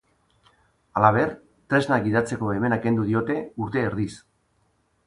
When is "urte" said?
3.67-3.87